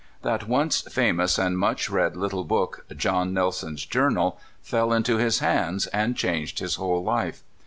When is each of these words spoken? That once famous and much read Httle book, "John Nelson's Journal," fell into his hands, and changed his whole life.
That 0.23 0.47
once 0.47 0.81
famous 0.81 1.37
and 1.37 1.59
much 1.59 1.87
read 1.87 2.15
Httle 2.15 2.47
book, 2.47 2.87
"John 2.97 3.35
Nelson's 3.35 3.85
Journal," 3.85 4.39
fell 4.63 4.93
into 4.93 5.17
his 5.17 5.37
hands, 5.41 5.85
and 5.85 6.17
changed 6.17 6.57
his 6.57 6.77
whole 6.77 7.03
life. 7.03 7.43